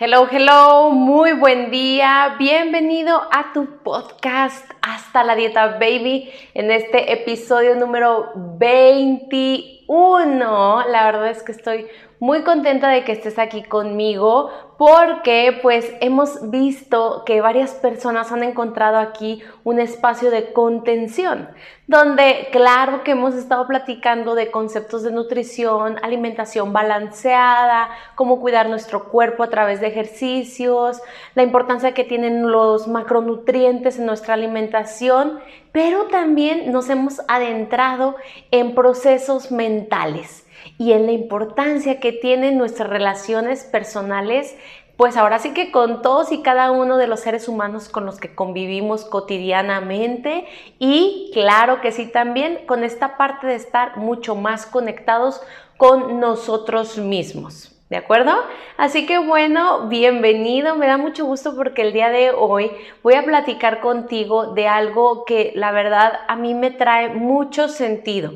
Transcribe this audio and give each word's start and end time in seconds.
Hello, 0.00 0.28
hello, 0.30 0.90
muy 0.90 1.32
buen 1.32 1.72
día. 1.72 2.36
Bienvenido 2.38 3.20
a 3.32 3.52
tu 3.52 3.82
podcast 3.82 4.64
Hasta 4.80 5.24
la 5.24 5.34
Dieta 5.34 5.76
Baby 5.80 6.30
en 6.54 6.70
este 6.70 7.12
episodio 7.12 7.74
número 7.74 8.30
21. 8.36 10.84
La 10.86 11.06
verdad 11.06 11.30
es 11.30 11.42
que 11.42 11.50
estoy 11.50 11.88
muy 12.20 12.42
contenta 12.42 12.88
de 12.88 13.04
que 13.04 13.12
estés 13.12 13.38
aquí 13.38 13.62
conmigo 13.62 14.50
porque 14.76 15.58
pues 15.60 15.92
hemos 16.00 16.50
visto 16.50 17.24
que 17.26 17.40
varias 17.40 17.72
personas 17.72 18.30
han 18.30 18.44
encontrado 18.44 18.96
aquí 18.98 19.42
un 19.64 19.80
espacio 19.80 20.30
de 20.30 20.52
contención, 20.52 21.48
donde 21.88 22.48
claro 22.52 23.02
que 23.02 23.12
hemos 23.12 23.34
estado 23.34 23.66
platicando 23.66 24.36
de 24.36 24.52
conceptos 24.52 25.02
de 25.02 25.10
nutrición, 25.10 25.96
alimentación 26.02 26.72
balanceada, 26.72 27.88
cómo 28.14 28.40
cuidar 28.40 28.68
nuestro 28.68 29.08
cuerpo 29.08 29.42
a 29.42 29.50
través 29.50 29.80
de 29.80 29.88
ejercicios, 29.88 31.00
la 31.34 31.42
importancia 31.42 31.92
que 31.92 32.04
tienen 32.04 32.50
los 32.50 32.86
macronutrientes 32.86 33.98
en 33.98 34.06
nuestra 34.06 34.34
alimentación, 34.34 35.40
pero 35.72 36.04
también 36.04 36.70
nos 36.70 36.88
hemos 36.88 37.20
adentrado 37.26 38.14
en 38.52 38.76
procesos 38.76 39.50
mentales 39.50 40.44
y 40.78 40.92
en 40.92 41.06
la 41.06 41.12
importancia 41.12 42.00
que 42.00 42.12
tienen 42.12 42.56
nuestras 42.56 42.88
relaciones 42.88 43.64
personales, 43.64 44.56
pues 44.96 45.16
ahora 45.16 45.38
sí 45.38 45.52
que 45.52 45.70
con 45.70 46.02
todos 46.02 46.32
y 46.32 46.42
cada 46.42 46.70
uno 46.70 46.96
de 46.96 47.06
los 47.06 47.20
seres 47.20 47.48
humanos 47.48 47.88
con 47.88 48.06
los 48.06 48.18
que 48.18 48.34
convivimos 48.34 49.04
cotidianamente 49.04 50.46
y 50.78 51.30
claro 51.34 51.80
que 51.80 51.92
sí 51.92 52.06
también 52.06 52.60
con 52.66 52.82
esta 52.82 53.16
parte 53.16 53.46
de 53.46 53.54
estar 53.54 53.96
mucho 53.96 54.34
más 54.34 54.66
conectados 54.66 55.40
con 55.76 56.18
nosotros 56.18 56.98
mismos. 56.98 57.74
¿De 57.90 57.96
acuerdo? 57.96 58.32
Así 58.76 59.06
que 59.06 59.16
bueno, 59.18 59.88
bienvenido, 59.88 60.74
me 60.76 60.86
da 60.86 60.98
mucho 60.98 61.24
gusto 61.24 61.56
porque 61.56 61.82
el 61.82 61.94
día 61.94 62.10
de 62.10 62.32
hoy 62.32 62.70
voy 63.02 63.14
a 63.14 63.24
platicar 63.24 63.80
contigo 63.80 64.52
de 64.52 64.68
algo 64.68 65.24
que 65.24 65.52
la 65.54 65.72
verdad 65.72 66.12
a 66.28 66.36
mí 66.36 66.52
me 66.52 66.70
trae 66.70 67.08
mucho 67.08 67.68
sentido 67.68 68.32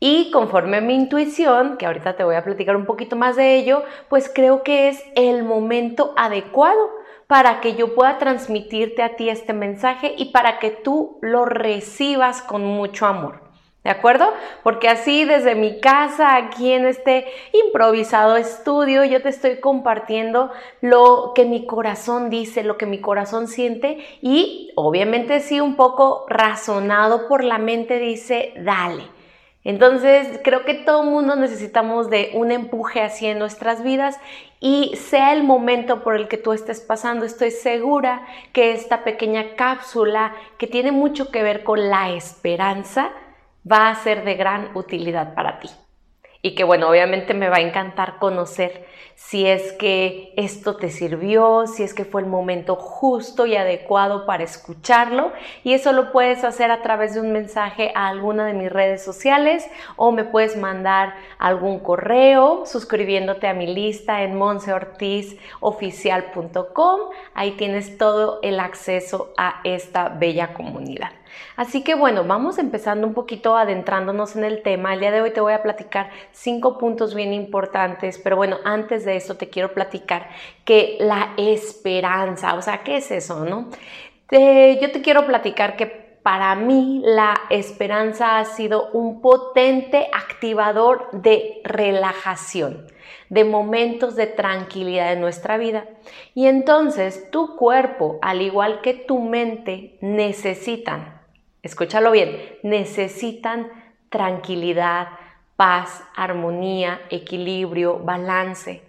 y 0.00 0.30
conforme 0.30 0.76
a 0.76 0.80
mi 0.80 0.94
intuición, 0.94 1.76
que 1.76 1.86
ahorita 1.86 2.16
te 2.16 2.24
voy 2.24 2.36
a 2.36 2.44
platicar 2.44 2.76
un 2.76 2.86
poquito 2.86 3.16
más 3.16 3.36
de 3.36 3.56
ello, 3.56 3.82
pues 4.08 4.30
creo 4.32 4.62
que 4.62 4.88
es 4.88 5.02
el 5.16 5.42
momento 5.42 6.14
adecuado 6.16 6.90
para 7.26 7.60
que 7.60 7.74
yo 7.74 7.94
pueda 7.94 8.18
transmitirte 8.18 9.02
a 9.02 9.16
ti 9.16 9.28
este 9.28 9.52
mensaje 9.52 10.14
y 10.16 10.26
para 10.26 10.58
que 10.58 10.70
tú 10.70 11.18
lo 11.20 11.44
recibas 11.44 12.42
con 12.42 12.64
mucho 12.64 13.06
amor. 13.06 13.48
¿De 13.84 13.90
acuerdo? 13.90 14.32
Porque 14.62 14.88
así 14.88 15.24
desde 15.24 15.54
mi 15.54 15.80
casa, 15.80 16.36
aquí 16.36 16.72
en 16.72 16.84
este 16.84 17.26
improvisado 17.52 18.36
estudio, 18.36 19.04
yo 19.04 19.22
te 19.22 19.30
estoy 19.30 19.60
compartiendo 19.60 20.50
lo 20.80 21.32
que 21.34 21.44
mi 21.44 21.64
corazón 21.64 22.28
dice, 22.28 22.64
lo 22.64 22.76
que 22.76 22.86
mi 22.86 23.00
corazón 23.00 23.48
siente 23.48 23.98
y 24.20 24.72
obviamente 24.74 25.40
sí 25.40 25.60
un 25.60 25.76
poco 25.76 26.26
razonado 26.28 27.28
por 27.28 27.44
la 27.44 27.58
mente 27.58 27.98
dice, 27.98 28.52
dale. 28.58 29.17
Entonces, 29.68 30.40
creo 30.42 30.64
que 30.64 30.72
todo 30.72 31.02
mundo 31.02 31.36
necesitamos 31.36 32.08
de 32.08 32.30
un 32.32 32.52
empuje 32.52 33.02
así 33.02 33.26
en 33.26 33.38
nuestras 33.38 33.82
vidas 33.82 34.18
y 34.60 34.96
sea 34.96 35.34
el 35.34 35.44
momento 35.44 36.02
por 36.02 36.16
el 36.16 36.26
que 36.26 36.38
tú 36.38 36.54
estés 36.54 36.80
pasando, 36.80 37.26
estoy 37.26 37.50
segura 37.50 38.26
que 38.54 38.72
esta 38.72 39.04
pequeña 39.04 39.56
cápsula 39.56 40.34
que 40.56 40.68
tiene 40.68 40.90
mucho 40.90 41.30
que 41.30 41.42
ver 41.42 41.64
con 41.64 41.90
la 41.90 42.12
esperanza 42.12 43.10
va 43.70 43.90
a 43.90 43.94
ser 43.96 44.24
de 44.24 44.36
gran 44.36 44.74
utilidad 44.74 45.34
para 45.34 45.60
ti 45.60 45.68
y 46.40 46.54
que 46.54 46.64
bueno, 46.64 46.88
obviamente 46.88 47.34
me 47.34 47.48
va 47.48 47.56
a 47.56 47.60
encantar 47.60 48.18
conocer 48.18 48.86
si 49.16 49.46
es 49.46 49.72
que 49.72 50.32
esto 50.36 50.76
te 50.76 50.90
sirvió, 50.90 51.66
si 51.66 51.82
es 51.82 51.92
que 51.92 52.04
fue 52.04 52.20
el 52.20 52.28
momento 52.28 52.76
justo 52.76 53.46
y 53.46 53.56
adecuado 53.56 54.26
para 54.26 54.44
escucharlo 54.44 55.32
y 55.64 55.72
eso 55.72 55.92
lo 55.92 56.12
puedes 56.12 56.44
hacer 56.44 56.70
a 56.70 56.82
través 56.82 57.14
de 57.14 57.20
un 57.20 57.32
mensaje 57.32 57.90
a 57.96 58.06
alguna 58.06 58.46
de 58.46 58.52
mis 58.52 58.70
redes 58.70 59.04
sociales 59.04 59.68
o 59.96 60.12
me 60.12 60.22
puedes 60.22 60.56
mandar 60.56 61.16
algún 61.38 61.80
correo 61.80 62.64
suscribiéndote 62.64 63.48
a 63.48 63.54
mi 63.54 63.66
lista 63.66 64.22
en 64.22 64.38
monseortizoficial.com, 64.38 67.00
ahí 67.34 67.50
tienes 67.52 67.96
todo 67.98 68.38
el 68.42 68.60
acceso 68.60 69.32
a 69.36 69.60
esta 69.64 70.10
bella 70.10 70.54
comunidad. 70.54 71.10
Así 71.56 71.82
que 71.82 71.94
bueno, 71.94 72.24
vamos 72.24 72.58
empezando 72.58 73.06
un 73.06 73.14
poquito 73.14 73.56
adentrándonos 73.56 74.36
en 74.36 74.44
el 74.44 74.62
tema. 74.62 74.94
El 74.94 75.00
día 75.00 75.10
de 75.10 75.20
hoy 75.20 75.32
te 75.32 75.40
voy 75.40 75.52
a 75.52 75.62
platicar 75.62 76.10
cinco 76.32 76.78
puntos 76.78 77.14
bien 77.14 77.32
importantes, 77.32 78.18
pero 78.18 78.36
bueno, 78.36 78.58
antes 78.64 79.04
de 79.04 79.16
eso 79.16 79.36
te 79.36 79.48
quiero 79.48 79.74
platicar 79.74 80.28
que 80.64 80.96
la 81.00 81.34
esperanza, 81.36 82.54
o 82.54 82.62
sea, 82.62 82.82
¿qué 82.82 82.98
es 82.98 83.10
eso, 83.10 83.44
no? 83.44 83.68
yo 84.30 84.92
te 84.92 85.00
quiero 85.00 85.26
platicar 85.26 85.74
que 85.76 85.86
para 86.28 86.54
mí 86.54 87.00
la 87.04 87.34
esperanza 87.48 88.38
ha 88.38 88.44
sido 88.44 88.90
un 88.90 89.22
potente 89.22 90.08
activador 90.12 91.08
de 91.12 91.62
relajación, 91.64 92.86
de 93.30 93.44
momentos 93.44 94.14
de 94.14 94.26
tranquilidad 94.26 95.14
en 95.14 95.22
nuestra 95.22 95.56
vida. 95.56 95.86
Y 96.34 96.46
entonces 96.46 97.30
tu 97.30 97.56
cuerpo, 97.56 98.18
al 98.20 98.42
igual 98.42 98.82
que 98.82 98.92
tu 98.92 99.20
mente, 99.20 99.96
necesitan 100.02 101.17
escúchalo 101.62 102.10
bien, 102.10 102.58
necesitan 102.62 103.70
tranquilidad, 104.10 105.08
paz, 105.56 106.04
armonía, 106.14 107.00
equilibrio, 107.10 107.98
balance. 107.98 108.82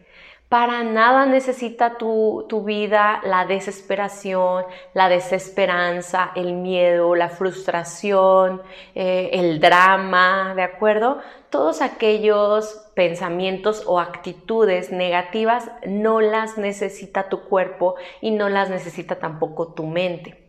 Para 0.50 0.82
nada 0.82 1.28
necesita 1.28 2.00
tu, 2.00 2.48
vida 2.66 3.22
la 3.24 3.46
desesperación, 3.46 4.66
la 4.96 5.08
desesperanza, 5.08 6.32
el 6.36 6.54
miedo, 6.54 7.14
la 7.14 7.30
frustración, 7.30 8.64
eh, 8.96 9.30
el 9.34 9.60
drama, 9.60 10.54
¿de 10.56 10.64
acuerdo? 10.64 11.20
Todos 11.52 11.84
aquellos 11.84 12.90
pensamientos 12.96 13.84
o 13.86 14.00
actitudes 14.00 14.92
negativas 14.92 15.70
no 15.86 16.20
las 16.20 16.58
necesita 16.58 17.30
tu 17.30 17.42
cuerpo 17.42 17.94
y 18.20 18.32
no 18.32 18.50
las 18.50 18.72
necesita 18.72 19.20
tampoco 19.20 19.74
tu 19.74 19.86
mente. 19.86 20.49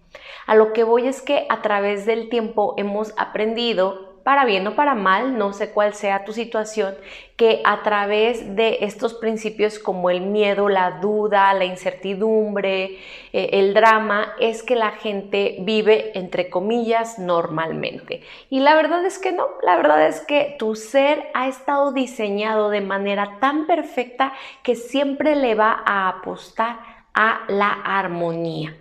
A 0.50 0.56
lo 0.56 0.72
que 0.72 0.82
voy 0.82 1.06
es 1.06 1.22
que 1.22 1.46
a 1.48 1.62
través 1.62 2.06
del 2.06 2.28
tiempo 2.28 2.74
hemos 2.76 3.14
aprendido 3.16 4.18
para 4.24 4.44
bien 4.44 4.66
o 4.66 4.74
para 4.74 4.96
mal, 4.96 5.38
no 5.38 5.52
sé 5.52 5.70
cuál 5.70 5.94
sea 5.94 6.24
tu 6.24 6.32
situación, 6.32 6.96
que 7.36 7.62
a 7.64 7.84
través 7.84 8.56
de 8.56 8.78
estos 8.80 9.14
principios 9.14 9.78
como 9.78 10.10
el 10.10 10.22
miedo, 10.22 10.68
la 10.68 10.98
duda, 11.00 11.54
la 11.54 11.66
incertidumbre, 11.66 12.98
eh, 13.32 13.50
el 13.52 13.74
drama, 13.74 14.32
es 14.40 14.64
que 14.64 14.74
la 14.74 14.90
gente 14.90 15.58
vive, 15.60 16.18
entre 16.18 16.50
comillas, 16.50 17.20
normalmente. 17.20 18.24
Y 18.48 18.58
la 18.58 18.74
verdad 18.74 19.04
es 19.06 19.20
que 19.20 19.30
no, 19.30 19.46
la 19.62 19.76
verdad 19.76 20.04
es 20.08 20.20
que 20.20 20.56
tu 20.58 20.74
ser 20.74 21.30
ha 21.32 21.46
estado 21.46 21.92
diseñado 21.92 22.70
de 22.70 22.80
manera 22.80 23.38
tan 23.38 23.68
perfecta 23.68 24.32
que 24.64 24.74
siempre 24.74 25.36
le 25.36 25.54
va 25.54 25.80
a 25.86 26.08
apostar 26.08 26.80
a 27.14 27.42
la 27.46 27.70
armonía 27.70 28.74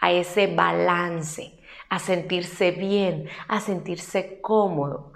a 0.00 0.12
ese 0.12 0.46
balance, 0.46 1.58
a 1.88 1.98
sentirse 1.98 2.70
bien, 2.70 3.28
a 3.48 3.60
sentirse 3.60 4.40
cómodo. 4.40 5.12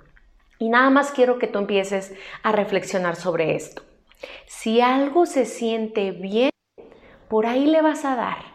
Y 0.59 0.69
nada 0.69 0.91
más 0.91 1.11
quiero 1.11 1.39
que 1.39 1.47
tú 1.47 1.59
empieces 1.59 2.15
a 2.43 2.53
reflexionar 2.53 3.17
sobre 3.17 3.55
esto. 3.55 3.83
Si 4.47 4.81
algo 4.81 5.27
se 5.27 5.45
siente 5.45 6.13
bien, 6.13 6.51
por 7.29 7.47
ahí 7.47 7.67
le 7.67 7.83
vas 7.83 8.05
a 8.05 8.17
dar. 8.17 8.55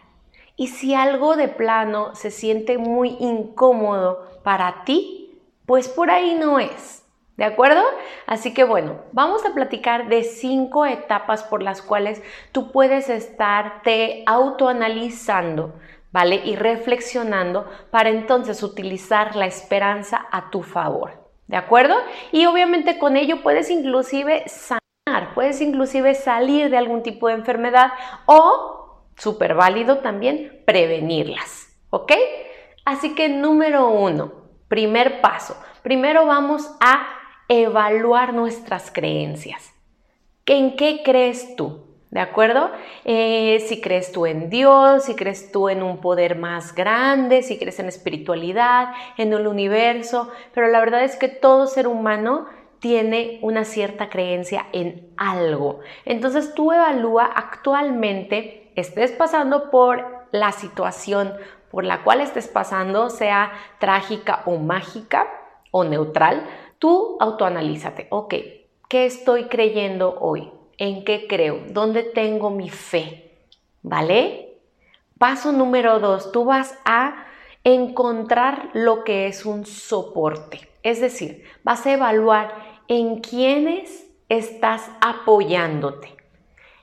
Y 0.55 0.67
si 0.67 0.93
algo 0.93 1.35
de 1.35 1.47
plano 1.47 2.15
se 2.15 2.31
siente 2.31 2.77
muy 2.77 3.15
incómodo 3.19 4.41
para 4.43 4.83
ti, 4.83 5.41
pues 5.65 5.87
por 5.87 6.11
ahí 6.11 6.35
no 6.35 6.59
es. 6.59 7.05
¿De 7.37 7.45
acuerdo? 7.45 7.81
Así 8.25 8.53
que 8.53 8.65
bueno, 8.65 8.99
vamos 9.13 9.45
a 9.45 9.53
platicar 9.53 10.09
de 10.09 10.23
cinco 10.25 10.85
etapas 10.85 11.43
por 11.43 11.63
las 11.63 11.81
cuales 11.81 12.21
tú 12.51 12.73
puedes 12.73 13.07
estarte 13.07 14.23
autoanalizando 14.25 15.73
¿vale? 16.11 16.41
Y 16.45 16.55
reflexionando 16.55 17.69
para 17.91 18.09
entonces 18.09 18.63
utilizar 18.63 19.35
la 19.35 19.45
esperanza 19.45 20.27
a 20.31 20.49
tu 20.49 20.63
favor, 20.63 21.31
¿de 21.47 21.57
acuerdo? 21.57 21.95
Y 22.31 22.45
obviamente 22.45 22.97
con 22.97 23.17
ello 23.17 23.41
puedes 23.43 23.69
inclusive 23.69 24.43
sanar, 24.47 25.33
puedes 25.33 25.61
inclusive 25.61 26.15
salir 26.15 26.69
de 26.69 26.77
algún 26.77 27.03
tipo 27.03 27.27
de 27.27 27.35
enfermedad 27.35 27.91
o, 28.25 29.05
súper 29.17 29.55
válido 29.55 29.99
también, 29.99 30.63
prevenirlas, 30.65 31.77
¿ok? 31.89 32.13
Así 32.85 33.13
que 33.13 33.29
número 33.29 33.89
uno, 33.89 34.33
primer 34.67 35.21
paso. 35.21 35.55
Primero 35.83 36.25
vamos 36.25 36.69
a 36.79 37.07
evaluar 37.47 38.33
nuestras 38.33 38.91
creencias. 38.91 39.73
¿En 40.45 40.75
qué 40.75 41.01
crees 41.03 41.55
tú? 41.55 41.88
¿De 42.11 42.19
acuerdo? 42.19 42.71
Eh, 43.05 43.63
si 43.67 43.81
crees 43.81 44.11
tú 44.11 44.25
en 44.25 44.49
Dios, 44.49 45.03
si 45.03 45.15
crees 45.15 45.51
tú 45.51 45.69
en 45.69 45.83
un 45.83 46.01
poder 46.01 46.35
más 46.35 46.73
grande, 46.73 47.43
si 47.43 47.59
crees 47.59 47.79
en 47.79 47.87
espiritualidad, 47.87 48.93
en 49.17 49.31
el 49.31 49.45
universo, 49.45 50.29
pero 50.53 50.67
la 50.67 50.79
verdad 50.79 51.03
es 51.03 51.15
que 51.15 51.27
todo 51.27 51.67
ser 51.67 51.87
humano 51.87 52.47
tiene 52.79 53.39
una 53.43 53.63
cierta 53.63 54.09
creencia 54.09 54.65
en 54.71 55.13
algo. 55.17 55.81
Entonces 56.05 56.55
tú 56.55 56.71
evalúa 56.71 57.25
actualmente, 57.25 58.71
estés 58.75 59.11
pasando 59.11 59.69
por 59.69 60.25
la 60.31 60.51
situación 60.51 61.33
por 61.69 61.83
la 61.83 62.03
cual 62.03 62.21
estés 62.21 62.47
pasando, 62.47 63.09
sea 63.09 63.51
trágica 63.79 64.41
o 64.45 64.57
mágica 64.57 65.27
o 65.71 65.83
neutral, 65.83 66.43
tú 66.79 67.17
autoanalízate. 67.19 68.07
Ok, 68.09 68.33
¿qué 68.87 69.05
estoy 69.05 69.45
creyendo 69.45 70.17
hoy? 70.19 70.51
¿En 70.79 71.03
qué 71.03 71.27
creo? 71.27 71.59
¿Dónde 71.69 72.03
tengo 72.03 72.49
mi 72.49 72.69
fe? 72.69 73.37
¿Vale? 73.83 74.57
Paso 75.17 75.51
número 75.51 75.99
dos, 75.99 76.31
tú 76.31 76.45
vas 76.45 76.77
a 76.85 77.25
encontrar 77.65 78.69
lo 78.73 79.03
que 79.03 79.27
es 79.27 79.45
un 79.45 79.65
soporte. 79.65 80.69
Es 80.81 81.01
decir, 81.01 81.43
vas 81.63 81.85
a 81.85 81.91
evaluar 81.91 82.55
en 82.87 83.19
quiénes 83.19 84.07
estás 84.29 84.89
apoyándote 85.01 86.18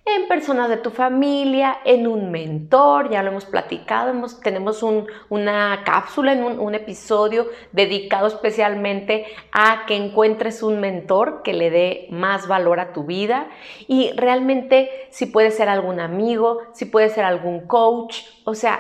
en 0.07 0.29
personas 0.29 0.69
de 0.69 0.77
tu 0.77 0.91
familia, 0.91 1.79
en 1.85 2.07
un 2.07 2.31
mentor, 2.31 3.11
ya 3.11 3.25
lo 3.25 3.31
hemos 3.31 3.45
platicado, 3.45 4.15
tenemos 4.41 4.85
una 5.29 5.83
cápsula 5.85 6.33
en 6.33 6.45
un, 6.45 6.75
episodio 6.77 7.49
dedicado 7.73 8.29
especialmente 8.29 9.27
a 9.51 9.85
que 9.87 9.97
encuentres 9.97 10.63
un 10.63 10.79
mentor 10.79 11.43
que 11.43 11.55
le 11.55 11.71
dé 11.71 12.07
más 12.11 12.47
valor 12.47 12.79
a 12.79 12.93
tu 12.93 13.05
vida. 13.05 13.49
Y 13.89 14.13
realmente 14.13 14.91
si 15.11 15.27
puede 15.27 15.51
ser 15.51 15.69
algún 15.69 15.99
amigo, 15.99 16.61
si 16.73 16.85
puede 16.85 17.09
ser 17.09 17.25
algún 17.25 17.67
coach, 17.67 18.23
o 18.45 18.55
sea, 18.55 18.79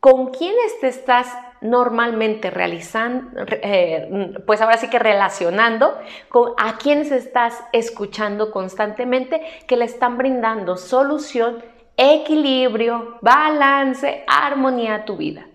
¿con 0.00 0.30
quiénes 0.30 0.80
te 0.80 0.88
estás 0.88 1.28
normalmente 1.60 2.50
realizando, 2.50 3.44
eh, 3.50 4.38
pues 4.46 4.60
ahora 4.60 4.76
sí 4.76 4.88
que 4.88 4.98
relacionando 4.98 5.98
con 6.28 6.52
a 6.58 6.78
quienes 6.78 7.12
estás 7.12 7.62
escuchando 7.72 8.50
constantemente 8.50 9.42
que 9.66 9.76
le 9.76 9.84
están 9.84 10.16
brindando 10.16 10.76
solución, 10.76 11.62
equilibrio, 11.96 13.18
balance, 13.20 14.24
armonía 14.26 14.94
a 14.94 15.04
tu 15.04 15.16
vida. 15.16 15.46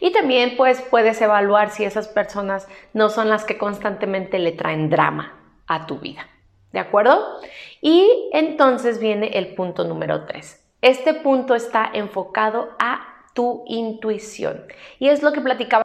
Y 0.00 0.12
también 0.12 0.56
pues 0.56 0.80
puedes 0.80 1.20
evaluar 1.20 1.70
si 1.70 1.84
esas 1.84 2.08
personas 2.08 2.68
no 2.92 3.08
son 3.08 3.28
las 3.28 3.44
que 3.44 3.58
constantemente 3.58 4.38
le 4.38 4.52
traen 4.52 4.90
drama 4.90 5.34
a 5.66 5.86
tu 5.86 5.98
vida. 5.98 6.26
¿De 6.72 6.78
acuerdo? 6.78 7.40
Y 7.80 8.30
entonces 8.32 8.98
viene 8.98 9.38
el 9.38 9.54
punto 9.54 9.84
número 9.84 10.24
3. 10.24 10.64
Este 10.80 11.14
punto 11.14 11.54
está 11.54 11.88
enfocado 11.92 12.70
a 12.78 13.11
tu 13.34 13.64
intuición. 13.66 14.64
Y 14.98 15.08
es 15.08 15.22
lo 15.22 15.32
que 15.32 15.40
platicaba 15.40 15.82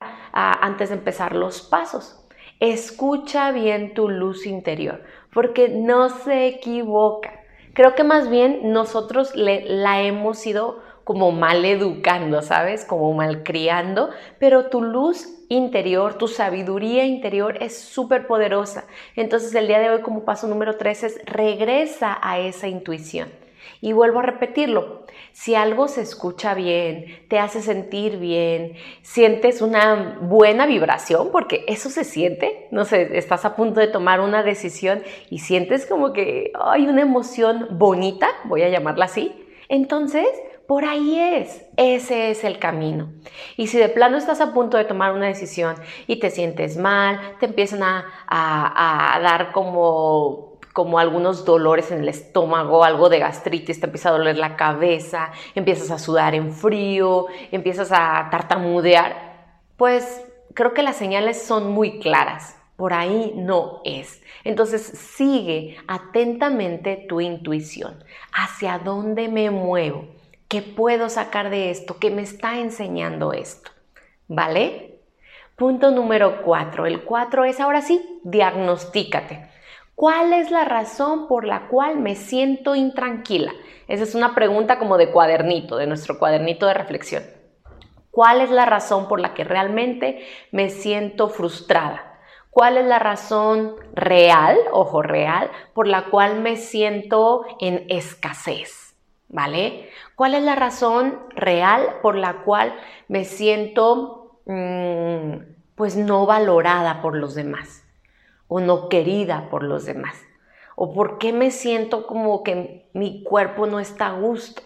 ah, 0.00 0.58
antes 0.60 0.88
de 0.90 0.96
empezar 0.96 1.34
los 1.34 1.62
pasos. 1.62 2.18
Escucha 2.60 3.50
bien 3.50 3.94
tu 3.94 4.08
luz 4.08 4.46
interior, 4.46 5.02
porque 5.32 5.68
no 5.68 6.08
se 6.08 6.46
equivoca. 6.46 7.40
Creo 7.74 7.94
que 7.94 8.04
más 8.04 8.28
bien 8.28 8.72
nosotros 8.72 9.32
la 9.34 10.02
hemos 10.02 10.46
ido 10.46 10.80
como 11.04 11.32
mal 11.32 11.64
educando, 11.64 12.42
¿sabes? 12.42 12.84
Como 12.84 13.12
mal 13.12 13.42
criando, 13.42 14.10
pero 14.38 14.66
tu 14.66 14.82
luz 14.82 15.26
interior, 15.48 16.14
tu 16.14 16.28
sabiduría 16.28 17.04
interior 17.04 17.56
es 17.60 17.78
súper 17.78 18.26
poderosa. 18.26 18.84
Entonces 19.16 19.54
el 19.54 19.66
día 19.66 19.80
de 19.80 19.90
hoy 19.90 20.02
como 20.02 20.24
paso 20.24 20.46
número 20.46 20.76
3 20.76 21.02
es 21.04 21.20
regresa 21.26 22.18
a 22.22 22.38
esa 22.38 22.68
intuición. 22.68 23.41
Y 23.80 23.92
vuelvo 23.92 24.20
a 24.20 24.22
repetirlo, 24.22 25.06
si 25.32 25.54
algo 25.54 25.88
se 25.88 26.02
escucha 26.02 26.54
bien, 26.54 27.24
te 27.28 27.38
hace 27.38 27.62
sentir 27.62 28.18
bien, 28.18 28.74
sientes 29.02 29.62
una 29.62 30.18
buena 30.20 30.66
vibración, 30.66 31.30
porque 31.32 31.64
eso 31.68 31.90
se 31.90 32.04
siente, 32.04 32.68
no 32.70 32.84
sé, 32.84 33.16
estás 33.18 33.44
a 33.44 33.56
punto 33.56 33.80
de 33.80 33.88
tomar 33.88 34.20
una 34.20 34.42
decisión 34.42 35.02
y 35.30 35.38
sientes 35.38 35.86
como 35.86 36.12
que 36.12 36.52
hay 36.60 36.86
una 36.86 37.02
emoción 37.02 37.68
bonita, 37.72 38.28
voy 38.44 38.62
a 38.62 38.68
llamarla 38.68 39.06
así, 39.06 39.32
entonces 39.68 40.28
por 40.66 40.84
ahí 40.84 41.18
es, 41.18 41.66
ese 41.76 42.30
es 42.30 42.44
el 42.44 42.58
camino. 42.58 43.12
Y 43.56 43.66
si 43.66 43.78
de 43.78 43.88
plano 43.88 44.16
estás 44.16 44.40
a 44.40 44.54
punto 44.54 44.76
de 44.76 44.84
tomar 44.84 45.12
una 45.12 45.26
decisión 45.26 45.74
y 46.06 46.16
te 46.16 46.30
sientes 46.30 46.76
mal, 46.76 47.20
te 47.40 47.46
empiezan 47.46 47.82
a, 47.82 49.18
dar 49.22 49.52
como 49.52 50.51
como 50.72 50.98
algunos 50.98 51.44
dolores 51.44 51.90
en 51.90 52.00
el 52.00 52.08
estómago, 52.08 52.84
algo 52.84 53.08
de 53.08 53.18
gastritis, 53.18 53.80
te 53.80 53.86
empieza 53.86 54.08
a 54.08 54.12
doler 54.12 54.38
la 54.38 54.56
cabeza, 54.56 55.32
empiezas 55.54 55.90
a 55.90 55.98
sudar 55.98 56.34
en 56.34 56.52
frío, 56.52 57.26
empiezas 57.50 57.92
a 57.92 58.28
tartamudear, 58.30 59.58
pues 59.76 60.24
creo 60.54 60.74
que 60.74 60.82
las 60.82 60.96
señales 60.96 61.42
son 61.42 61.70
muy 61.72 61.98
claras. 61.98 62.58
Por 62.76 62.94
ahí 62.94 63.34
no 63.36 63.80
es. 63.84 64.22
Entonces 64.44 64.82
sigue 64.82 65.76
atentamente 65.86 66.96
tu 67.08 67.20
intuición. 67.20 68.02
¿Hacia 68.32 68.78
dónde 68.78 69.28
me 69.28 69.50
muevo? 69.50 70.06
¿Qué 70.48 70.62
puedo 70.62 71.08
sacar 71.08 71.50
de 71.50 71.70
esto? 71.70 71.98
¿Qué 71.98 72.10
me 72.10 72.22
está 72.22 72.58
enseñando 72.58 73.32
esto? 73.32 73.70
¿Vale? 74.26 75.00
Punto 75.54 75.90
número 75.92 76.42
cuatro. 76.42 76.86
El 76.86 77.02
cuatro 77.04 77.44
es 77.44 77.60
ahora 77.60 77.82
sí, 77.82 78.20
diagnostícate. 78.24 79.51
¿Cuál 79.94 80.32
es 80.32 80.50
la 80.50 80.64
razón 80.64 81.28
por 81.28 81.44
la 81.44 81.68
cual 81.68 81.98
me 81.98 82.16
siento 82.16 82.74
intranquila? 82.74 83.52
Esa 83.88 84.04
es 84.04 84.14
una 84.14 84.34
pregunta 84.34 84.78
como 84.78 84.96
de 84.96 85.10
cuadernito, 85.10 85.76
de 85.76 85.86
nuestro 85.86 86.18
cuadernito 86.18 86.66
de 86.66 86.74
reflexión. 86.74 87.22
¿Cuál 88.10 88.40
es 88.40 88.50
la 88.50 88.66
razón 88.66 89.06
por 89.08 89.20
la 89.20 89.34
que 89.34 89.44
realmente 89.44 90.26
me 90.50 90.70
siento 90.70 91.28
frustrada? 91.28 92.18
¿Cuál 92.50 92.76
es 92.76 92.86
la 92.86 92.98
razón 92.98 93.76
real, 93.94 94.58
ojo 94.72 95.02
real, 95.02 95.50
por 95.72 95.86
la 95.86 96.04
cual 96.10 96.40
me 96.40 96.56
siento 96.56 97.44
en 97.60 97.86
escasez? 97.88 98.94
¿Vale? 99.28 99.88
¿Cuál 100.14 100.34
es 100.34 100.42
la 100.42 100.54
razón 100.54 101.18
real 101.30 102.00
por 102.02 102.16
la 102.16 102.42
cual 102.44 102.74
me 103.08 103.24
siento 103.24 104.40
mm, 104.44 105.36
pues 105.74 105.96
no 105.96 106.26
valorada 106.26 107.00
por 107.00 107.16
los 107.16 107.34
demás? 107.34 107.81
O 108.52 108.60
no 108.60 108.90
querida 108.90 109.48
por 109.50 109.62
los 109.62 109.86
demás? 109.86 110.14
¿O 110.76 110.92
por 110.92 111.16
qué 111.16 111.32
me 111.32 111.50
siento 111.50 112.06
como 112.06 112.42
que 112.42 112.86
mi 112.92 113.22
cuerpo 113.24 113.66
no 113.66 113.80
está 113.80 114.08
a 114.08 114.18
gusto? 114.18 114.62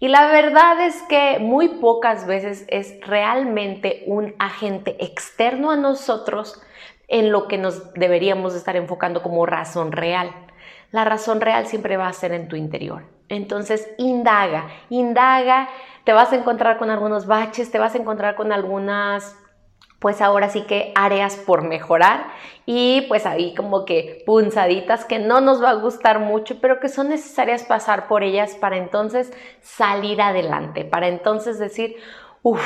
Y 0.00 0.08
la 0.08 0.26
verdad 0.28 0.80
es 0.80 1.02
que 1.02 1.38
muy 1.38 1.68
pocas 1.68 2.26
veces 2.26 2.64
es 2.68 2.98
realmente 3.06 4.02
un 4.06 4.34
agente 4.38 4.96
externo 5.04 5.70
a 5.70 5.76
nosotros 5.76 6.60
en 7.06 7.30
lo 7.30 7.48
que 7.48 7.58
nos 7.58 7.92
deberíamos 7.92 8.54
estar 8.54 8.76
enfocando 8.76 9.22
como 9.22 9.44
razón 9.44 9.92
real. 9.92 10.34
La 10.90 11.04
razón 11.04 11.42
real 11.42 11.66
siempre 11.66 11.98
va 11.98 12.08
a 12.08 12.12
ser 12.14 12.32
en 12.32 12.48
tu 12.48 12.56
interior. 12.56 13.02
Entonces, 13.28 13.88
indaga, 13.98 14.68
indaga, 14.88 15.68
te 16.04 16.14
vas 16.14 16.32
a 16.32 16.36
encontrar 16.36 16.78
con 16.78 16.88
algunos 16.88 17.26
baches, 17.26 17.70
te 17.70 17.78
vas 17.78 17.94
a 17.94 17.98
encontrar 17.98 18.36
con 18.36 18.52
algunas 18.52 19.36
pues 20.02 20.20
ahora 20.20 20.50
sí 20.50 20.62
que 20.62 20.90
áreas 20.96 21.36
por 21.36 21.62
mejorar 21.62 22.26
y 22.66 23.02
pues 23.02 23.24
ahí 23.24 23.54
como 23.54 23.84
que 23.84 24.24
punzaditas 24.26 25.04
que 25.04 25.20
no 25.20 25.40
nos 25.40 25.62
va 25.62 25.70
a 25.70 25.74
gustar 25.74 26.18
mucho, 26.18 26.56
pero 26.60 26.80
que 26.80 26.88
son 26.88 27.08
necesarias 27.08 27.62
pasar 27.62 28.08
por 28.08 28.24
ellas 28.24 28.56
para 28.56 28.76
entonces 28.76 29.32
salir 29.60 30.20
adelante, 30.20 30.84
para 30.84 31.06
entonces 31.06 31.60
decir, 31.60 31.94
uff, 32.42 32.60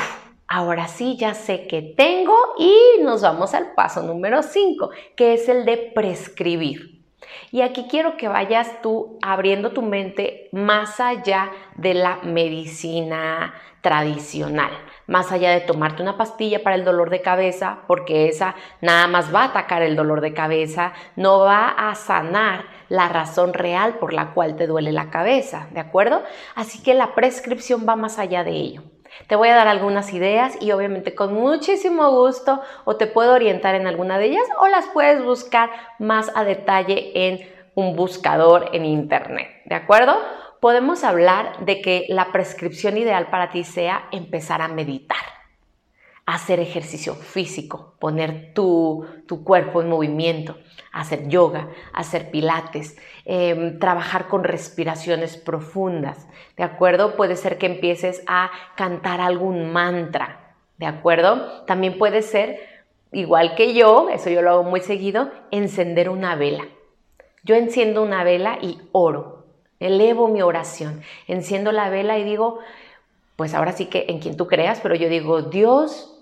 ahora 0.47 0.87
sí 0.87 1.15
ya 1.15 1.35
sé 1.35 1.67
que 1.67 1.83
tengo 1.83 2.35
y 2.57 3.03
nos 3.03 3.21
vamos 3.21 3.53
al 3.53 3.73
paso 3.73 4.01
número 4.01 4.41
5, 4.41 4.89
que 5.15 5.35
es 5.35 5.47
el 5.47 5.63
de 5.65 5.77
prescribir. 5.93 7.05
Y 7.51 7.61
aquí 7.61 7.85
quiero 7.87 8.17
que 8.17 8.27
vayas 8.27 8.81
tú 8.81 9.19
abriendo 9.21 9.73
tu 9.73 9.83
mente 9.83 10.49
más 10.53 10.99
allá 10.99 11.51
de 11.75 11.93
la 11.93 12.17
medicina 12.23 13.53
tradicional 13.81 14.71
más 15.07 15.31
allá 15.31 15.51
de 15.51 15.61
tomarte 15.61 16.03
una 16.03 16.17
pastilla 16.17 16.61
para 16.61 16.75
el 16.75 16.85
dolor 16.85 17.09
de 17.09 17.21
cabeza, 17.21 17.79
porque 17.87 18.27
esa 18.27 18.55
nada 18.81 19.07
más 19.07 19.33
va 19.33 19.41
a 19.41 19.45
atacar 19.45 19.81
el 19.81 19.95
dolor 19.95 20.21
de 20.21 20.33
cabeza, 20.33 20.93
no 21.15 21.39
va 21.39 21.69
a 21.69 21.95
sanar 21.95 22.65
la 22.89 23.09
razón 23.09 23.53
real 23.53 23.95
por 23.95 24.13
la 24.13 24.33
cual 24.33 24.55
te 24.55 24.67
duele 24.67 24.91
la 24.91 25.09
cabeza, 25.09 25.67
¿de 25.71 25.79
acuerdo? 25.79 26.21
Así 26.55 26.83
que 26.83 26.93
la 26.93 27.15
prescripción 27.15 27.85
va 27.87 27.95
más 27.95 28.19
allá 28.19 28.43
de 28.43 28.51
ello. 28.51 28.83
Te 29.27 29.35
voy 29.35 29.47
a 29.49 29.55
dar 29.55 29.67
algunas 29.67 30.13
ideas 30.13 30.61
y 30.61 30.71
obviamente 30.71 31.15
con 31.15 31.33
muchísimo 31.33 32.11
gusto 32.11 32.61
o 32.85 32.97
te 32.97 33.07
puedo 33.07 33.33
orientar 33.33 33.75
en 33.75 33.87
alguna 33.87 34.19
de 34.19 34.25
ellas 34.25 34.47
o 34.59 34.67
las 34.67 34.85
puedes 34.87 35.23
buscar 35.23 35.69
más 35.97 36.31
a 36.35 36.43
detalle 36.43 37.11
en 37.27 37.39
un 37.73 37.95
buscador 37.95 38.69
en 38.73 38.85
internet, 38.85 39.47
¿de 39.65 39.75
acuerdo? 39.75 40.17
Podemos 40.59 41.03
hablar 41.03 41.65
de 41.65 41.81
que 41.81 42.05
la 42.09 42.31
prescripción 42.31 42.97
ideal 42.97 43.29
para 43.29 43.49
ti 43.49 43.63
sea 43.63 44.07
empezar 44.11 44.61
a 44.61 44.67
meditar. 44.67 45.17
hacer 46.27 46.59
ejercicio 46.59 47.15
físico, 47.15 47.93
poner 47.99 48.51
tu, 48.53 49.07
cuerpo 49.45 49.81
en 49.81 49.87
movimiento, 49.87 50.57
hacer 50.91 51.29
yoga, 51.29 51.69
hacer 51.93 52.31
pilates, 52.31 52.97
em, 53.23 53.79
trabajar 53.79 54.27
con 54.27 54.43
respiraciones 54.43 55.37
profundas, 55.37 56.27
¿de 56.57 56.63
acuerdo? 56.63 57.15
Puede 57.15 57.37
ser 57.37 57.57
que 57.57 57.67
empieces 57.67 58.23
a 58.27 58.51
cantar 58.75 59.21
algún 59.21 59.71
mantra, 59.71 60.53
¿de 60.77 60.85
acuerdo? 60.85 61.63
También 61.63 61.97
puede 61.97 62.21
ser, 62.21 62.59
igual 63.13 63.55
que 63.55 63.73
yo, 63.73 64.09
eso 64.09 64.29
yo 64.29 64.41
lo 64.41 64.51
hago 64.51 64.63
muy 64.63 64.81
seguido, 64.81 65.31
encender 65.51 66.09
una 66.09 66.35
vela. 66.35 66.65
Yo 67.43 67.55
enciendo 67.55 68.03
una 68.03 68.25
vela 68.25 68.59
y 68.61 68.81
oro, 68.91 69.36
elevo 69.79 70.27
mi 70.27 70.41
oración, 70.41 71.01
enciendo 71.27 71.71
la 71.71 71.89
vela 71.89 72.17
y 72.17 72.23
digo, 72.23 72.59
pues 73.35 73.53
ahora 73.53 73.71
sí 73.71 73.85
que 73.85 74.05
en 74.09 74.19
quien 74.19 74.37
tú 74.37 74.47
creas, 74.47 74.79
pero 74.81 74.95
yo 74.95 75.09
digo, 75.09 75.43
Dios, 75.43 76.13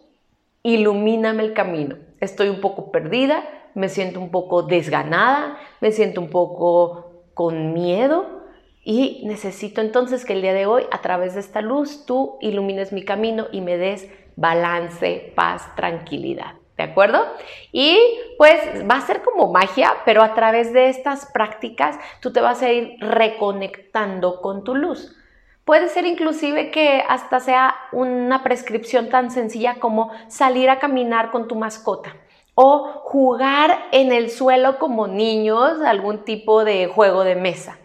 ilumíname 0.64 1.44
el 1.44 1.54
camino. 1.54 1.96
Estoy 2.20 2.50
un 2.50 2.60
poco 2.60 2.92
perdida, 2.92 3.44
me 3.74 3.90
siento 3.90 4.20
un 4.20 4.32
poco 4.32 4.64
desganada, 4.64 5.58
me 5.82 5.92
siento 5.92 6.22
un 6.22 6.30
poco 6.30 7.24
con 7.34 7.74
miedo 7.74 8.44
y 8.84 9.22
necesito 9.26 9.82
entonces 9.82 10.26
que 10.26 10.34
el 10.34 10.42
día 10.42 10.54
de 10.54 10.66
hoy, 10.66 10.84
a 10.92 11.02
través 11.02 11.34
de 11.34 11.40
esta 11.40 11.62
luz, 11.62 12.06
tú 12.06 12.38
ilumines 12.42 12.92
mi 12.92 13.04
camino 13.04 13.48
y 13.52 13.62
me 13.62 13.78
des 13.78 14.10
balance, 14.36 15.34
paz, 15.36 15.74
tranquilidad. 15.76 16.54
¿De 16.78 16.84
acuerdo? 16.84 17.26
Y 17.72 17.98
pues 18.38 18.60
va 18.90 18.96
a 18.96 19.02
ser 19.02 19.22
como 19.22 19.52
magia, 19.52 19.94
pero 20.04 20.22
a 20.22 20.34
través 20.34 20.74
de 20.74 20.90
estas 20.90 21.26
prácticas 21.28 21.98
tú 22.20 22.34
te 22.34 22.42
vas 22.42 22.62
a 22.62 22.72
ir 22.72 22.98
reconectando 23.00 24.42
con 24.42 24.64
tu 24.64 24.76
luz. 24.76 25.16
Puede 25.64 25.88
ser 25.88 26.06
inclusive 26.06 26.70
que 26.72 27.04
hasta 27.08 27.40
sea 27.40 27.76
una 27.92 28.44
prescripción 28.44 29.10
tan 29.10 29.32
sencilla 29.32 29.76
como 29.80 30.12
salir 30.28 30.70
a 30.70 30.80
caminar 30.80 31.32
con 31.32 31.48
tu 31.48 31.56
mascota 31.56 32.16
o 32.56 33.02
jugar 33.04 33.88
en 33.92 34.12
el 34.12 34.30
suelo 34.30 34.78
como 34.78 35.08
niños, 35.08 35.82
algún 35.82 36.24
tipo 36.24 36.64
de 36.64 36.88
juego 36.88 37.24
de 37.24 37.36
mesa. 37.36 37.78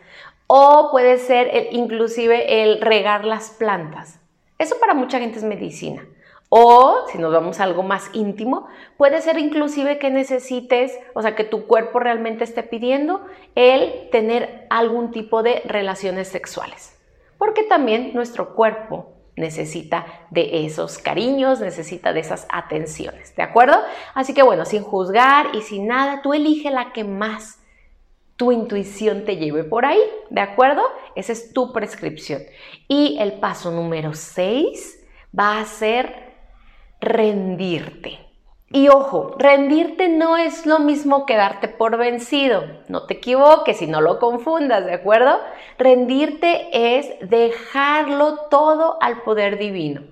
O 0.46 0.90
puede 0.90 1.18
ser 1.18 1.68
inclusive 1.72 2.62
el 2.62 2.80
regar 2.80 3.24
las 3.24 3.50
plantas. 3.50 4.20
Eso 4.58 4.78
para 4.78 4.94
mucha 4.94 5.18
gente 5.18 5.38
es 5.38 5.44
medicina. 5.44 6.04
O, 6.50 7.06
si 7.10 7.16
nos 7.16 7.32
vamos 7.32 7.60
a 7.60 7.64
algo 7.64 7.82
más 7.82 8.10
íntimo, 8.12 8.66
puede 8.98 9.22
ser 9.22 9.38
inclusive 9.38 9.98
que 9.98 10.10
necesites, 10.10 10.92
o 11.14 11.22
sea, 11.22 11.34
que 11.34 11.44
tu 11.44 11.66
cuerpo 11.66 12.00
realmente 12.00 12.44
esté 12.44 12.62
pidiendo 12.62 13.24
el 13.54 14.10
tener 14.10 14.66
algún 14.68 15.10
tipo 15.10 15.42
de 15.42 15.62
relaciones 15.64 16.28
sexuales 16.28 17.00
porque 17.40 17.62
también 17.62 18.10
nuestro 18.12 18.54
cuerpo 18.54 19.14
necesita 19.34 20.04
de 20.30 20.66
esos 20.66 20.98
cariños, 20.98 21.58
necesita 21.58 22.12
de 22.12 22.20
esas 22.20 22.46
atenciones, 22.50 23.34
¿de 23.34 23.42
acuerdo? 23.42 23.78
Así 24.12 24.34
que 24.34 24.42
bueno, 24.42 24.66
sin 24.66 24.82
juzgar 24.82 25.46
y 25.54 25.62
sin 25.62 25.86
nada, 25.86 26.20
tú 26.20 26.34
elige 26.34 26.70
la 26.70 26.92
que 26.92 27.02
más 27.02 27.58
tu 28.36 28.52
intuición 28.52 29.24
te 29.24 29.38
lleve 29.38 29.64
por 29.64 29.86
ahí, 29.86 30.02
¿de 30.28 30.42
acuerdo? 30.42 30.82
Esa 31.14 31.32
es 31.32 31.54
tu 31.54 31.72
prescripción. 31.72 32.42
Y 32.88 33.16
el 33.20 33.40
paso 33.40 33.70
número 33.70 34.12
6 34.12 35.02
va 35.36 35.60
a 35.60 35.64
ser 35.64 36.29
rendirte. 37.00 38.18
Y 38.72 38.88
ojo, 38.88 39.34
rendirte 39.36 40.08
no 40.08 40.36
es 40.36 40.64
lo 40.64 40.78
mismo 40.78 41.26
que 41.26 41.36
darte 41.36 41.66
por 41.66 41.96
vencido. 41.96 42.62
No 42.86 43.06
te 43.06 43.14
equivoques 43.14 43.82
y 43.82 43.88
no 43.88 44.00
lo 44.00 44.20
confundas, 44.20 44.86
¿de 44.86 44.94
acuerdo? 44.94 45.40
Rendirte 45.76 46.68
es 46.96 47.08
dejarlo 47.28 48.46
todo 48.48 48.96
al 49.02 49.22
poder 49.22 49.58
divino. 49.58 50.02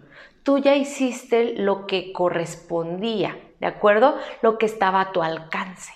Tú 0.43 0.59
ya 0.59 0.75
hiciste 0.75 1.55
lo 1.57 1.87
que 1.87 2.13
correspondía, 2.13 3.39
¿de 3.61 3.67
acuerdo? 3.69 4.17
Lo 4.43 4.59
que 4.59 4.67
estaba 4.67 5.03
a 5.03 5.13
tu 5.13 5.23
alcance. 5.23 5.93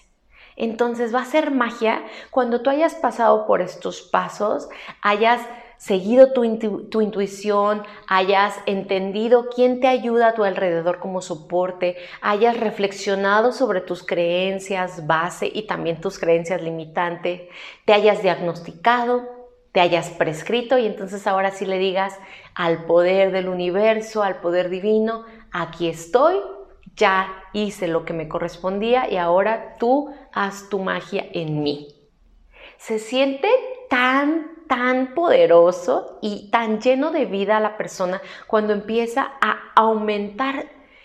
Entonces 0.54 1.12
va 1.12 1.22
a 1.22 1.24
ser 1.24 1.50
magia 1.50 2.04
cuando 2.30 2.60
tú 2.60 2.70
hayas 2.70 2.94
pasado 2.94 3.46
por 3.46 3.60
estos 3.60 4.02
pasos, 4.02 4.68
hayas 5.00 5.40
seguido 5.82 6.32
tu, 6.32 6.44
intuición, 6.44 7.82
hayas 8.06 8.54
entendido 8.66 9.48
quién 9.52 9.80
te 9.80 9.88
ayuda 9.88 10.28
a 10.28 10.34
tu 10.34 10.44
alrededor 10.44 11.00
como 11.00 11.20
soporte, 11.20 11.96
hayas 12.20 12.56
reflexionado 12.60 13.50
sobre 13.50 13.80
tus 13.80 14.04
creencias 14.04 15.08
base 15.08 15.50
y 15.52 15.66
también 15.66 16.00
tus 16.00 16.20
creencias 16.20 16.62
limitantes, 16.62 17.48
te 17.84 17.92
hayas 17.94 18.22
diagnosticado, 18.22 19.28
te 19.72 19.80
hayas 19.80 20.10
prescrito 20.10 20.78
y 20.78 20.86
entonces 20.86 21.26
ahora 21.26 21.50
sí 21.50 21.66
le 21.66 21.78
digas 21.78 22.16
al 22.54 22.84
poder 22.84 23.32
del 23.32 23.48
universo, 23.48 24.22
al 24.22 24.36
poder 24.36 24.70
divino, 24.70 25.24
aquí 25.50 25.88
estoy, 25.88 26.36
ya 26.94 27.42
hice 27.52 27.88
lo 27.88 28.04
que 28.04 28.12
me 28.12 28.28
correspondía 28.28 29.10
y 29.10 29.16
ahora 29.16 29.74
tú 29.80 30.14
haz 30.32 30.68
tu 30.68 30.78
magia 30.78 31.26
en 31.32 31.64
mí. 31.64 31.88
Se 32.76 33.00
siente 33.00 33.48
tan 33.90 34.51
tan 34.72 35.12
poderoso 35.14 36.18
y 36.22 36.48
tan 36.50 36.80
lleno 36.80 37.10
de 37.10 37.26
vida 37.26 37.58
a 37.58 37.60
la 37.60 37.76
persona 37.76 38.22
cuando 38.46 38.72
empieza 38.72 39.32
a 39.42 39.70
aumentar 39.76 40.64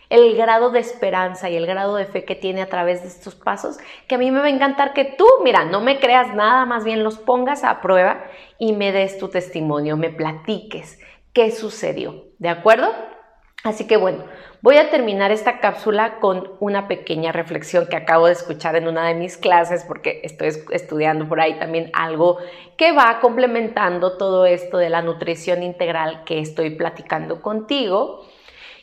el 0.09 0.37
grado 0.37 0.69
de 0.69 0.79
esperanza 0.79 1.49
y 1.49 1.57
el 1.57 1.67
grado 1.67 1.97
de 1.97 2.05
fe 2.05 2.23
que 2.23 2.35
tiene 2.35 2.61
a 2.61 2.69
través 2.69 3.01
de 3.01 3.09
estos 3.09 3.35
pasos, 3.35 3.77
que 4.07 4.15
a 4.15 4.17
mí 4.17 4.31
me 4.31 4.39
va 4.39 4.45
a 4.45 4.51
encantar 4.51 4.93
que 4.93 5.03
tú, 5.03 5.25
mira, 5.43 5.65
no 5.65 5.81
me 5.81 5.99
creas 5.99 6.33
nada, 6.33 6.65
más 6.65 6.85
bien 6.85 7.03
los 7.03 7.17
pongas 7.17 7.65
a 7.65 7.81
prueba 7.81 8.23
y 8.57 8.71
me 8.71 8.93
des 8.93 9.17
tu 9.17 9.27
testimonio, 9.27 9.97
me 9.97 10.11
platiques 10.11 10.97
qué 11.33 11.51
sucedió, 11.51 12.23
¿de 12.39 12.47
acuerdo? 12.47 12.87
Así 13.63 13.87
que 13.87 13.97
bueno, 13.97 14.23
voy 14.61 14.77
a 14.77 14.89
terminar 14.89 15.31
esta 15.31 15.59
cápsula 15.59 16.19
con 16.19 16.51
una 16.59 16.87
pequeña 16.87 17.31
reflexión 17.31 17.87
que 17.87 17.95
acabo 17.95 18.27
de 18.27 18.33
escuchar 18.33 18.75
en 18.75 18.87
una 18.87 19.07
de 19.07 19.15
mis 19.15 19.35
clases 19.35 19.83
porque 19.83 20.21
estoy 20.23 20.49
estudiando 20.71 21.27
por 21.27 21.41
ahí 21.41 21.57
también 21.59 21.89
algo 21.93 22.37
que 22.77 22.91
va 22.91 23.19
complementando 23.19 24.17
todo 24.17 24.45
esto 24.45 24.77
de 24.77 24.89
la 24.89 25.01
nutrición 25.01 25.63
integral 25.63 26.23
que 26.23 26.39
estoy 26.39 26.71
platicando 26.71 27.41
contigo. 27.41 28.25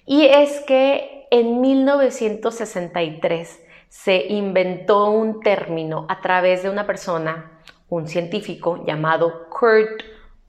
Y 0.07 0.27
es 0.27 0.61
que 0.67 1.29
en 1.31 1.61
1963 1.61 3.61
se 3.89 4.27
inventó 4.27 5.11
un 5.11 5.41
término 5.41 6.05
a 6.09 6.21
través 6.21 6.65
de 6.65 6.69
una 6.69 6.85
persona, 6.85 7.63
un 7.89 8.09
científico 8.09 8.85
llamado 8.85 9.49
Kurt 9.49 10.03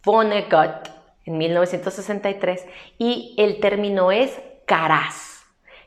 Vonnegut, 0.04 0.95
en 1.26 1.38
1963 1.38 2.66
y 2.98 3.36
el 3.38 3.60
término 3.60 4.12
es 4.12 4.40
CARAS. 4.66 5.44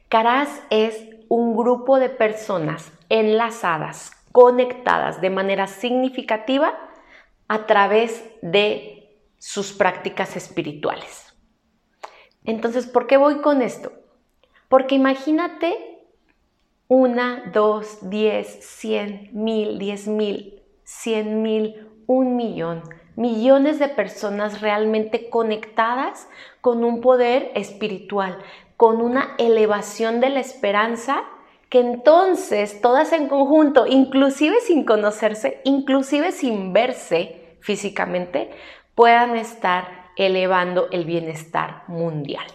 CARAS 0.08 0.62
es 0.70 1.06
un 1.28 1.56
grupo 1.56 1.98
de 1.98 2.08
personas 2.08 2.92
enlazadas, 3.08 4.12
conectadas 4.32 5.20
de 5.20 5.30
manera 5.30 5.66
significativa 5.66 6.78
a 7.48 7.66
través 7.66 8.24
de 8.42 9.16
sus 9.38 9.72
prácticas 9.72 10.36
espirituales. 10.36 11.34
Entonces, 12.44 12.86
¿por 12.86 13.06
qué 13.06 13.16
voy 13.16 13.40
con 13.40 13.62
esto? 13.62 13.92
Porque 14.68 14.94
imagínate 14.94 15.98
una, 16.88 17.50
dos, 17.52 17.98
diez, 18.08 18.64
cien, 18.64 19.30
mil, 19.32 19.78
diez 19.78 20.08
mil, 20.08 20.62
cien 20.84 21.42
mil, 21.42 21.86
un 22.06 22.36
millón, 22.36 22.82
millones 23.18 23.80
de 23.80 23.88
personas 23.88 24.60
realmente 24.60 25.28
conectadas 25.28 26.28
con 26.60 26.84
un 26.84 27.00
poder 27.00 27.50
espiritual, 27.56 28.38
con 28.76 29.00
una 29.00 29.34
elevación 29.38 30.20
de 30.20 30.30
la 30.30 30.38
esperanza 30.38 31.24
que 31.68 31.80
entonces 31.80 32.80
todas 32.80 33.12
en 33.12 33.26
conjunto, 33.28 33.86
inclusive 33.88 34.60
sin 34.60 34.84
conocerse, 34.84 35.60
inclusive 35.64 36.30
sin 36.30 36.72
verse 36.72 37.56
físicamente, 37.60 38.52
puedan 38.94 39.36
estar 39.36 40.10
elevando 40.16 40.86
el 40.92 41.04
bienestar 41.04 41.82
mundial. 41.88 42.46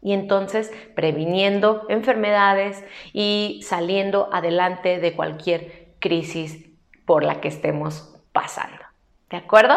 Y 0.00 0.12
entonces 0.12 0.72
previniendo 0.94 1.86
enfermedades 1.88 2.84
y 3.12 3.60
saliendo 3.64 4.28
adelante 4.32 5.00
de 5.00 5.16
cualquier 5.16 5.88
crisis 5.98 6.64
por 7.04 7.24
la 7.24 7.40
que 7.40 7.48
estemos 7.48 8.14
pasando. 8.32 8.83
¿De 9.30 9.36
acuerdo? 9.36 9.74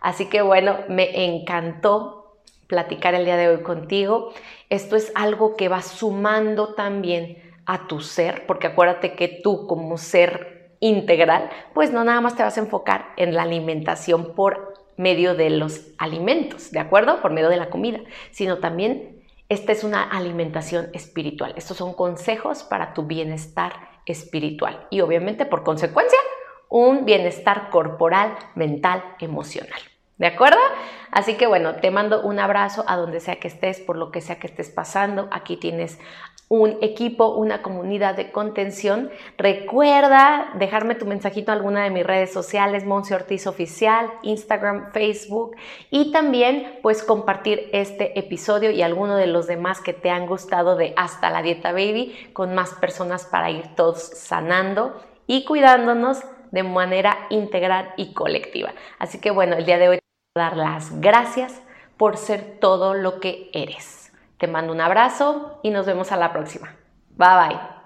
Así 0.00 0.26
que 0.26 0.42
bueno, 0.42 0.78
me 0.88 1.24
encantó 1.24 2.36
platicar 2.66 3.14
el 3.14 3.24
día 3.24 3.36
de 3.36 3.48
hoy 3.48 3.62
contigo. 3.62 4.32
Esto 4.70 4.96
es 4.96 5.10
algo 5.14 5.56
que 5.56 5.68
va 5.68 5.82
sumando 5.82 6.74
también 6.74 7.42
a 7.66 7.86
tu 7.86 8.00
ser, 8.00 8.46
porque 8.46 8.68
acuérdate 8.68 9.14
que 9.14 9.28
tú 9.28 9.66
como 9.66 9.98
ser 9.98 10.76
integral, 10.80 11.50
pues 11.74 11.92
no 11.92 12.04
nada 12.04 12.20
más 12.20 12.36
te 12.36 12.42
vas 12.42 12.56
a 12.56 12.60
enfocar 12.60 13.06
en 13.16 13.34
la 13.34 13.42
alimentación 13.42 14.34
por 14.34 14.74
medio 14.96 15.34
de 15.34 15.50
los 15.50 15.88
alimentos, 15.98 16.70
¿de 16.70 16.80
acuerdo? 16.80 17.20
Por 17.20 17.32
medio 17.32 17.48
de 17.48 17.56
la 17.56 17.70
comida, 17.70 18.00
sino 18.30 18.58
también 18.58 19.22
esta 19.48 19.72
es 19.72 19.82
una 19.82 20.02
alimentación 20.02 20.90
espiritual. 20.92 21.54
Estos 21.56 21.78
son 21.78 21.94
consejos 21.94 22.62
para 22.64 22.94
tu 22.94 23.04
bienestar 23.04 23.72
espiritual 24.06 24.86
y 24.90 25.00
obviamente 25.00 25.46
por 25.46 25.62
consecuencia 25.62 26.18
un 26.68 27.04
bienestar 27.04 27.70
corporal, 27.70 28.34
mental, 28.54 29.02
emocional. 29.20 29.80
¿De 30.18 30.26
acuerdo? 30.26 30.58
Así 31.12 31.34
que 31.34 31.46
bueno, 31.46 31.76
te 31.76 31.92
mando 31.92 32.22
un 32.22 32.40
abrazo 32.40 32.84
a 32.88 32.96
donde 32.96 33.20
sea 33.20 33.36
que 33.36 33.46
estés, 33.48 33.80
por 33.80 33.96
lo 33.96 34.10
que 34.10 34.20
sea 34.20 34.40
que 34.40 34.48
estés 34.48 34.68
pasando. 34.68 35.28
Aquí 35.30 35.56
tienes 35.56 35.98
un 36.48 36.78
equipo, 36.80 37.36
una 37.36 37.62
comunidad 37.62 38.16
de 38.16 38.32
contención. 38.32 39.10
Recuerda 39.36 40.50
dejarme 40.54 40.96
tu 40.96 41.06
mensajito 41.06 41.52
en 41.52 41.58
alguna 41.58 41.84
de 41.84 41.90
mis 41.90 42.04
redes 42.04 42.32
sociales, 42.32 42.84
Monse 42.84 43.14
Ortiz 43.14 43.46
Oficial, 43.46 44.10
Instagram, 44.22 44.90
Facebook 44.92 45.56
y 45.90 46.10
también 46.10 46.78
pues 46.82 47.02
compartir 47.02 47.68
este 47.72 48.18
episodio 48.18 48.70
y 48.70 48.82
alguno 48.82 49.16
de 49.16 49.26
los 49.26 49.46
demás 49.46 49.80
que 49.80 49.92
te 49.92 50.10
han 50.10 50.26
gustado 50.26 50.74
de 50.74 50.94
Hasta 50.96 51.30
la 51.30 51.42
Dieta 51.42 51.72
Baby 51.72 52.30
con 52.32 52.54
más 52.54 52.74
personas 52.74 53.24
para 53.24 53.50
ir 53.50 53.76
todos 53.76 54.02
sanando 54.02 55.00
y 55.26 55.44
cuidándonos 55.44 56.22
de 56.50 56.62
manera 56.62 57.26
integral 57.30 57.92
y 57.96 58.12
colectiva. 58.14 58.72
Así 58.98 59.20
que 59.20 59.30
bueno, 59.30 59.56
el 59.56 59.66
día 59.66 59.78
de 59.78 59.88
hoy 59.88 59.98
dar 60.34 60.56
las 60.56 61.00
gracias 61.00 61.62
por 61.96 62.16
ser 62.16 62.58
todo 62.60 62.94
lo 62.94 63.20
que 63.20 63.50
eres. 63.52 64.12
Te 64.38 64.46
mando 64.46 64.72
un 64.72 64.80
abrazo 64.80 65.58
y 65.62 65.70
nos 65.70 65.84
vemos 65.86 66.12
a 66.12 66.16
la 66.16 66.32
próxima. 66.32 66.76
Bye 67.16 67.48
bye. 67.48 67.77